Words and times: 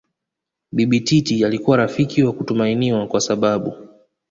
Bibi 0.71 0.99
Titi 1.01 1.45
alikuwa 1.45 1.77
rafiki 1.77 2.23
wa 2.23 2.33
kutumainiwa 2.33 3.07
kwa 3.07 3.21
sababu 3.21 3.73